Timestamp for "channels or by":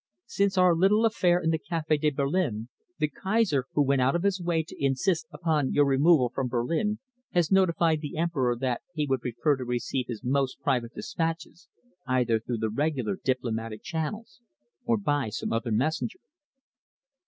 13.83-15.29